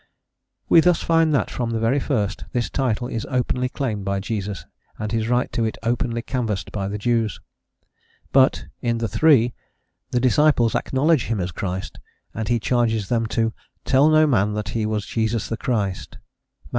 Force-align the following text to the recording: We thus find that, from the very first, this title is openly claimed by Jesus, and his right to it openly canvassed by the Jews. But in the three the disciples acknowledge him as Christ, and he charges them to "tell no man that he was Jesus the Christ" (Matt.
We 0.67 0.79
thus 0.79 1.03
find 1.03 1.31
that, 1.35 1.51
from 1.51 1.69
the 1.69 1.79
very 1.79 1.99
first, 1.99 2.45
this 2.53 2.71
title 2.71 3.07
is 3.07 3.23
openly 3.29 3.69
claimed 3.69 4.03
by 4.03 4.19
Jesus, 4.19 4.65
and 4.97 5.11
his 5.11 5.27
right 5.27 5.51
to 5.51 5.63
it 5.63 5.77
openly 5.83 6.23
canvassed 6.23 6.71
by 6.71 6.87
the 6.87 6.97
Jews. 6.97 7.39
But 8.31 8.65
in 8.81 8.97
the 8.97 9.07
three 9.07 9.53
the 10.09 10.19
disciples 10.19 10.73
acknowledge 10.73 11.25
him 11.25 11.39
as 11.39 11.51
Christ, 11.51 11.99
and 12.33 12.47
he 12.47 12.59
charges 12.59 13.09
them 13.09 13.27
to 13.27 13.53
"tell 13.85 14.09
no 14.09 14.25
man 14.25 14.53
that 14.53 14.69
he 14.69 14.87
was 14.87 15.05
Jesus 15.05 15.47
the 15.49 15.55
Christ" 15.55 16.13
(Matt. 16.13 16.21